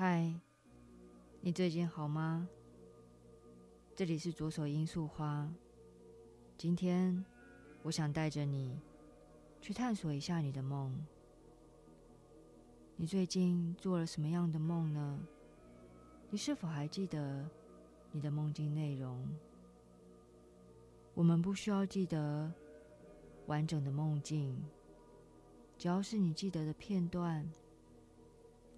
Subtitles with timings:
[0.00, 0.32] 嗨，
[1.40, 2.48] 你最近好吗？
[3.96, 5.52] 这里是左手罂粟花。
[6.56, 7.24] 今天
[7.82, 8.80] 我想带着你
[9.60, 10.96] 去探索一下你的梦。
[12.94, 15.18] 你最近做了什么样的梦呢？
[16.30, 17.44] 你是否还记得
[18.12, 19.26] 你的梦境内容？
[21.12, 22.48] 我们不需要记得
[23.46, 24.62] 完整的梦境，
[25.76, 27.44] 只要是你记得的片段。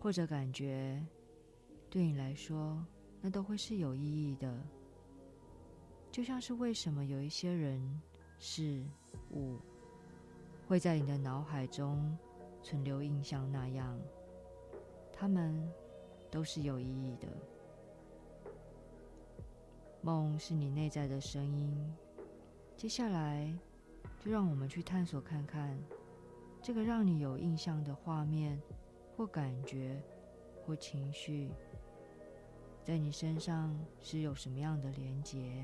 [0.00, 1.00] 或者感觉
[1.90, 2.82] 对你来说，
[3.20, 4.58] 那都会是有意义的。
[6.10, 8.00] 就像是为什么有一些人、
[8.38, 8.82] 事
[9.32, 9.58] 物
[10.66, 12.16] 会在你的脑海中
[12.62, 14.00] 存留印象那样，
[15.12, 15.70] 他们
[16.30, 17.28] 都是有意义的。
[20.00, 21.94] 梦是你内在的声音。
[22.74, 23.54] 接下来，
[24.24, 25.78] 就让我们去探索看看，
[26.62, 28.58] 这个让你有印象的画面。
[29.20, 30.02] 或感觉，
[30.64, 31.50] 或情绪，
[32.82, 35.62] 在你身上是有什么样的连结？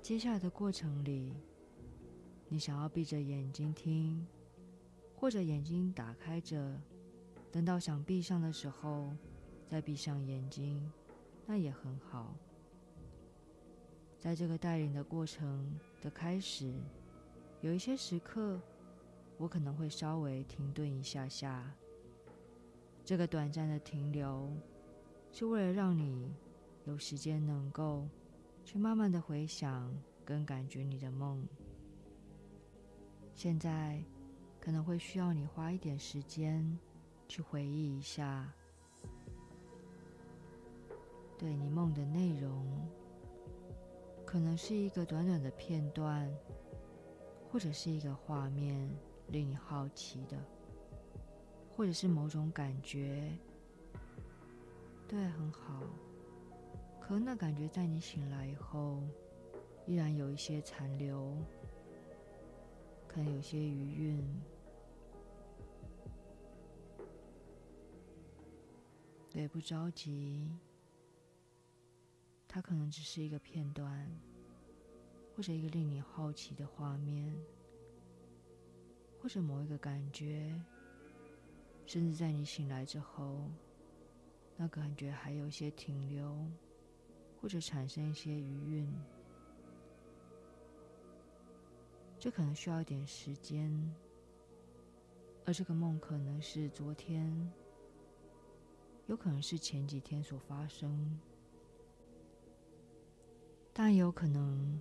[0.00, 1.32] 接下来的过程里，
[2.48, 4.26] 你想要闭着眼睛听，
[5.14, 6.76] 或者眼睛打开着，
[7.52, 9.12] 等到想闭上的时候
[9.68, 10.90] 再闭上眼睛，
[11.46, 12.34] 那也很好。
[14.18, 16.74] 在这个带领的过程的开始，
[17.60, 18.60] 有一些时刻，
[19.36, 21.72] 我可能会稍微停顿一下下。
[23.04, 24.48] 这个短暂的停留，
[25.32, 26.32] 是为了让你
[26.84, 28.08] 有时间能够
[28.64, 29.92] 去慢慢的回想
[30.24, 31.46] 跟感觉你的梦。
[33.34, 34.02] 现在
[34.60, 36.78] 可能会需要你花一点时间
[37.26, 38.52] 去回忆一下，
[41.36, 42.64] 对你梦的内容，
[44.24, 46.32] 可能是一个短短的片段，
[47.50, 48.88] 或者是一个画面
[49.28, 50.38] 令你好奇的。
[51.76, 53.36] 或者是某种感觉，
[55.08, 55.82] 对，很好。
[57.00, 59.02] 可能那感觉在你醒来以后，
[59.86, 61.36] 依然有一些残留，
[63.08, 64.42] 可能有些余韵。
[69.30, 70.48] 对，不着急。
[72.46, 74.06] 它可能只是一个片段，
[75.34, 77.34] 或者一个令你好奇的画面，
[79.20, 80.54] 或者某一个感觉。
[81.86, 83.50] 甚至在你醒来之后，
[84.56, 86.34] 那感觉还有一些停留，
[87.40, 88.92] 或者产生一些余韵，
[92.18, 93.70] 这可能需要一点时间。
[95.44, 97.52] 而这个梦可能是昨天，
[99.06, 101.18] 有可能是前几天所发生，
[103.72, 104.80] 但也有可能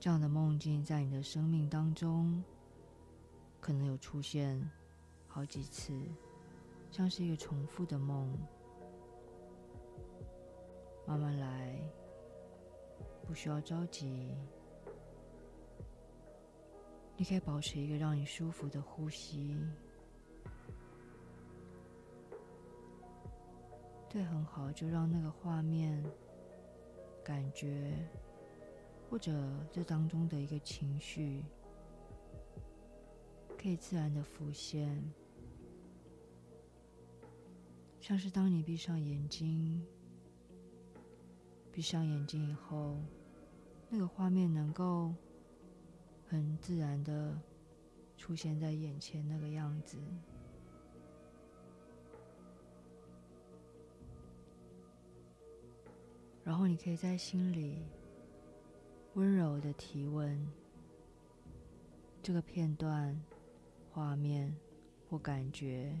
[0.00, 2.42] 这样的梦境在你的生命当中
[3.60, 4.68] 可能有出现。
[5.32, 5.92] 好几次，
[6.90, 8.36] 像是一个重复的梦。
[11.06, 11.80] 慢慢来，
[13.26, 14.36] 不需要着急。
[17.16, 19.56] 你可以保持一个让你舒服的呼吸。
[24.08, 26.04] 对，很好，就让那个画面、
[27.22, 27.96] 感觉，
[29.08, 29.32] 或者
[29.70, 31.44] 这当中的一个情绪，
[33.56, 35.00] 可以自然的浮现。
[38.10, 39.80] 像是当你闭上眼睛，
[41.70, 42.96] 闭上眼睛以后，
[43.88, 45.14] 那个画面能够
[46.26, 47.40] 很自然的
[48.16, 49.96] 出现在眼前那个样子，
[56.42, 57.78] 然后你可以在心里
[59.14, 60.44] 温柔的提问：
[62.20, 63.16] 这个片段、
[63.92, 64.52] 画面
[65.08, 65.96] 或感觉。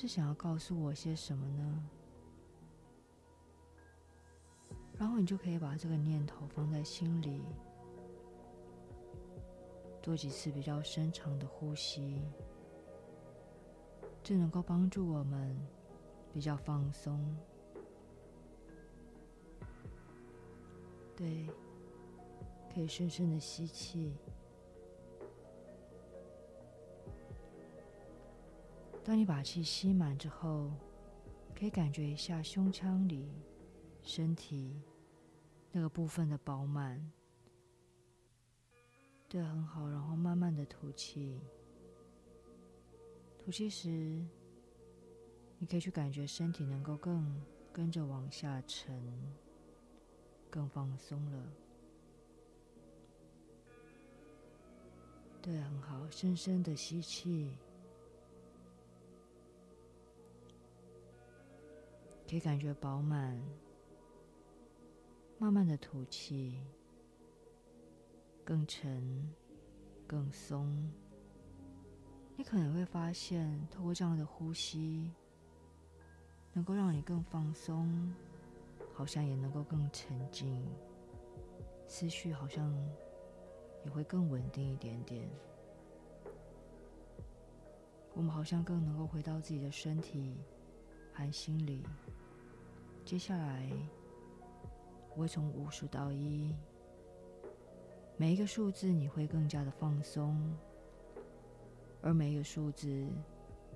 [0.00, 1.84] 是想要告诉我些什么呢？
[4.96, 7.42] 然后你就可以把这个念头放在心里，
[10.00, 12.22] 做几次比较深长的呼吸，
[14.22, 15.58] 这能够帮助我们
[16.32, 17.36] 比较放松。
[21.16, 21.44] 对，
[22.72, 24.14] 可以深深的吸气。
[29.08, 30.70] 当你把气吸满之后，
[31.58, 33.32] 可以感觉一下胸腔里、
[34.02, 34.82] 身体
[35.72, 37.10] 那个部分的饱满，
[39.26, 39.88] 对，很好。
[39.88, 41.40] 然后慢慢的吐气，
[43.38, 43.88] 吐气时，
[45.58, 47.34] 你可以去感觉身体能够更
[47.72, 49.02] 跟着往下沉，
[50.50, 51.52] 更放松了。
[55.40, 57.56] 对，很好，深深的吸气。
[62.28, 63.40] 可以感觉饱满，
[65.38, 66.60] 慢慢的吐气，
[68.44, 69.32] 更沉，
[70.06, 70.92] 更松。
[72.36, 75.10] 你可能会发现，透过这样的呼吸，
[76.52, 78.12] 能够让你更放松，
[78.92, 80.62] 好像也能够更沉静，
[81.86, 82.70] 思绪好像
[83.86, 85.26] 也会更稳定一点点。
[88.12, 90.36] 我们好像更能够回到自己的身体
[91.18, 91.82] 和心里。
[93.04, 93.68] 接下来，
[95.10, 96.54] 我会从五数到一，
[98.16, 100.56] 每一个数字你会更加的放松。
[102.00, 103.08] 而每一个数字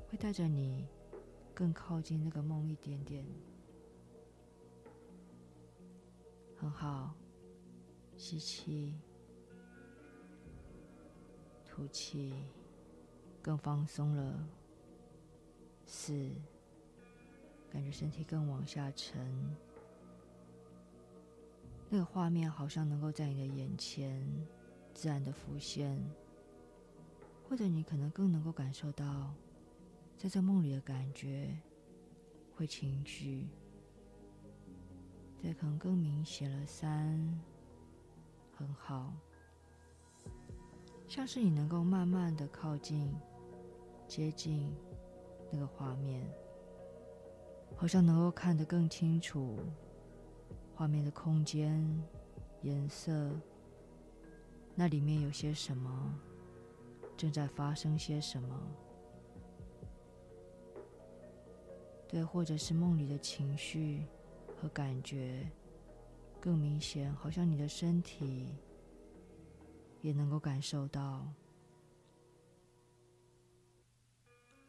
[0.09, 0.87] 会带着你
[1.53, 3.27] 更靠近那个梦一点点，
[6.57, 7.13] 很好。
[8.17, 8.95] 吸气，
[11.65, 12.33] 吐气，
[13.43, 14.49] 更放松了。
[15.85, 16.31] 四，
[17.73, 19.57] 感觉身体更往下沉，
[21.89, 24.23] 那个画面好像能够在你的眼前
[24.93, 25.99] 自然的浮现。
[27.49, 29.35] 或者你可能更能够感受到，
[30.17, 31.55] 在这梦里的感觉，
[32.57, 33.47] 会情绪，
[35.39, 36.65] 对，可能更明显了。
[36.65, 37.41] 三，
[38.57, 39.13] 很好，
[41.07, 43.15] 像是你能够慢慢的靠近、
[44.09, 44.75] 接近
[45.51, 46.27] 那个画面，
[47.83, 49.59] 好像能够看得更清楚
[50.73, 51.85] 画面的空间、
[52.63, 53.29] 颜色，
[54.77, 56.17] 那里面有些什么。
[57.17, 58.57] 正在发生些什么？
[62.07, 64.07] 对，或者是梦里的情绪
[64.57, 65.45] 和感觉
[66.41, 68.55] 更明显，好像你的身体
[70.03, 71.27] 也能够感受到。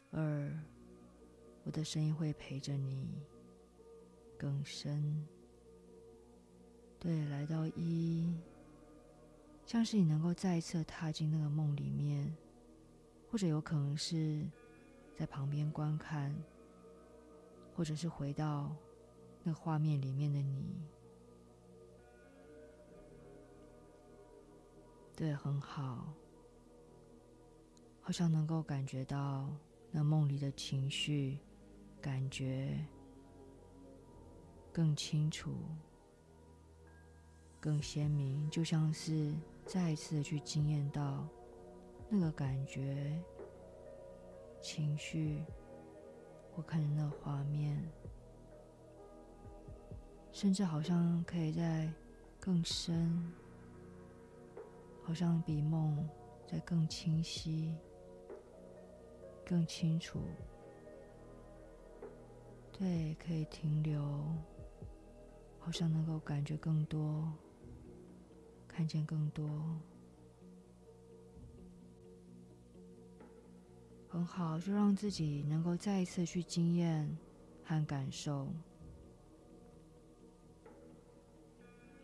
[0.09, 0.51] 二，
[1.63, 3.07] 我的声音会陪着你
[4.37, 5.27] 更深。
[6.99, 8.33] 对，来到一，
[9.65, 12.33] 像是你能够再一次踏进那个梦里面。
[13.31, 14.47] 或者有可能是
[15.15, 16.31] 在旁边观看，
[17.75, 18.71] 或者是回到
[19.41, 20.79] 那画面里面的你，
[25.15, 26.13] 对，很好，
[28.01, 29.49] 好像能够感觉到
[29.89, 31.39] 那梦里的情绪、
[32.03, 32.77] 感觉
[34.73, 35.53] 更清楚、
[37.61, 39.33] 更鲜明，就像是
[39.65, 41.25] 再一次的去惊艳到。
[42.09, 43.17] 那个感觉、
[44.59, 45.45] 情绪，
[46.57, 47.81] 我看着那画面，
[50.33, 51.89] 甚至好像可以在
[52.37, 53.31] 更深，
[55.01, 56.05] 好像比梦
[56.45, 57.73] 在更清晰、
[59.45, 60.19] 更清楚。
[62.77, 64.01] 对，可以停留，
[65.59, 67.31] 好像能够感觉更多，
[68.67, 69.47] 看见更多。
[74.09, 77.17] 很好，就让自己能够再一次去经验
[77.63, 78.47] 和感受，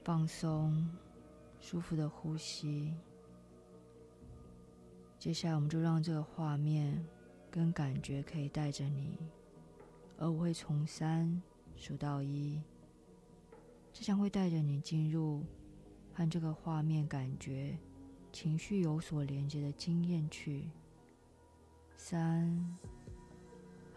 [0.03, 0.89] 放松、
[1.59, 2.93] 舒服的呼吸。
[5.19, 7.05] 接下来，我们就让这个画面
[7.51, 9.17] 跟感觉可以带着你，
[10.21, 11.41] 而我会从三
[11.77, 12.61] 数到一，
[13.93, 15.41] 这将会带着你进入
[16.13, 17.77] 和这个画面、感觉、
[18.33, 20.69] 情绪有所连接的经验去。
[21.95, 22.77] 三，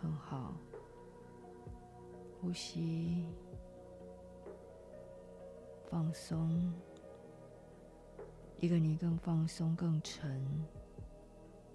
[0.00, 0.54] 很好，
[2.40, 3.26] 呼吸，
[5.90, 6.72] 放松。
[8.60, 10.40] 一个你更放松、更沉；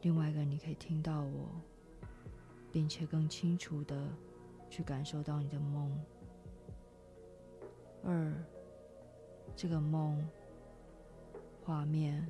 [0.03, 1.49] 另外一个你可以听到我，
[2.71, 4.07] 并且更清楚的
[4.69, 5.91] 去感受到你的梦。
[8.03, 8.33] 二，
[9.55, 10.25] 这个梦、
[11.63, 12.25] 画面、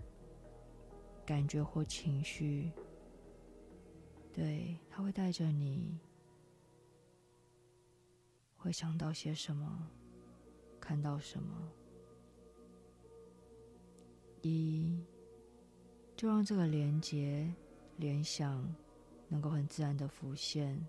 [1.26, 2.72] 感觉或情绪。
[4.34, 6.00] 对，他会带着你，
[8.56, 9.90] 会想到些什么，
[10.80, 11.72] 看到什么。
[14.42, 15.04] 一，
[16.16, 17.54] 就让这个连接、
[17.98, 18.74] 联想
[19.28, 20.88] 能够很自然的浮现，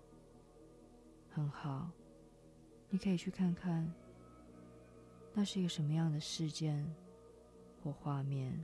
[1.31, 1.89] 很好。
[2.89, 3.91] 你可以去看看，
[5.33, 6.85] 那是一个什么样的事件
[7.83, 8.59] 或画面。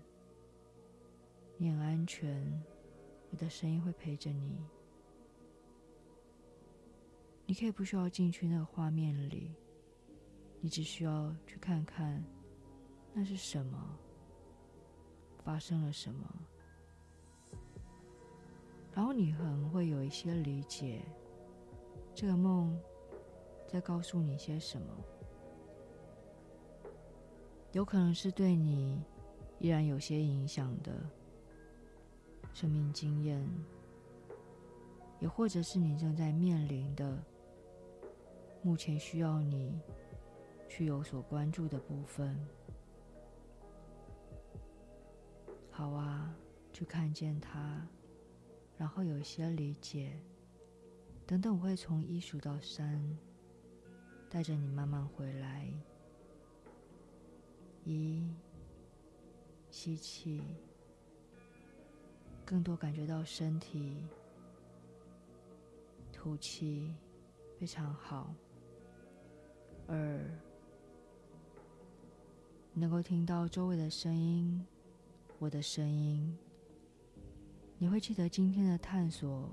[1.58, 2.64] 你很安全，
[3.32, 4.58] 我的声音会陪着你。
[7.46, 9.54] 你可以不需要进去那个画面里，
[10.60, 12.24] 你只需要去看看
[13.14, 13.98] 那是什么，
[15.44, 16.28] 发生了什么，
[18.92, 21.06] 然后你可能会有一些理解，
[22.16, 22.80] 这个梦
[23.68, 24.88] 在告诉你些什么。
[27.74, 29.04] 有可能是对你
[29.60, 30.94] 依然有些影响的
[32.54, 33.46] 生命经验，
[35.20, 37.22] 也或者是你正在面临的
[38.62, 39.78] 目前需要你
[40.70, 42.34] 去有所关注的部分。
[45.70, 46.34] 好啊，
[46.72, 47.86] 去看见它，
[48.78, 50.18] 然后有一些理解。
[51.28, 53.02] 等等，我会从一数到三，
[54.30, 55.68] 带着你慢慢回来。
[57.84, 58.30] 一，
[59.72, 60.42] 吸气，
[62.46, 63.96] 更多感觉到身体；
[66.12, 66.94] 吐气，
[67.60, 68.34] 非常好。
[69.88, 70.20] 二，
[72.74, 74.64] 能够听到周围的声音，
[75.40, 76.38] 我的声音，
[77.80, 79.50] 你会记得今天的探索，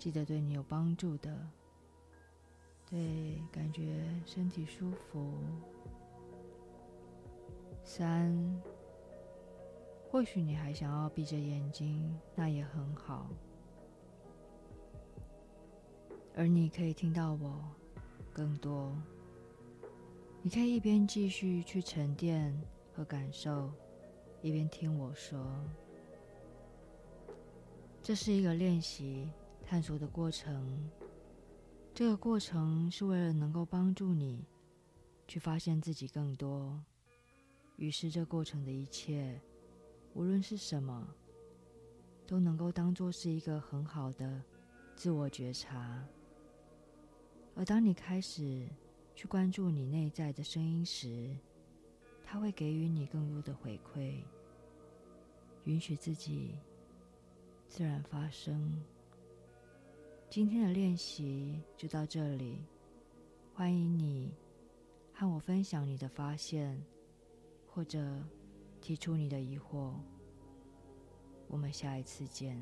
[0.00, 1.46] 记得对你有帮助的，
[2.88, 5.34] 对，感觉身体舒服。
[7.84, 8.34] 三，
[10.10, 13.28] 或许你还想要闭着眼睛，那也很好。
[16.34, 17.62] 而你可以听到我
[18.32, 18.96] 更多，
[20.40, 22.58] 你可以一边继续去沉淀
[22.94, 23.70] 和感受，
[24.40, 25.38] 一边听我说。
[28.02, 29.28] 这是一个练习
[29.70, 30.90] 探索的过程，
[31.94, 34.44] 这个过程是为了能够帮助你
[35.28, 36.84] 去发现自己更多。
[37.76, 39.40] 于是，这过程的一切，
[40.12, 41.14] 无论是什么，
[42.26, 44.42] 都能够当做是一个很好的
[44.96, 46.04] 自我觉察。
[47.54, 48.66] 而当你开始
[49.14, 51.32] 去关注你内在的声音时，
[52.24, 54.16] 它会给予你更多的回馈。
[55.62, 56.56] 允许自己
[57.68, 58.82] 自然发生。
[60.30, 62.56] 今天的练习就到这里，
[63.52, 64.32] 欢迎你
[65.12, 66.80] 和我分享你的发现。
[67.66, 68.00] 或者
[68.80, 69.94] 提出你的疑惑，
[71.48, 72.60] 我们下一次见。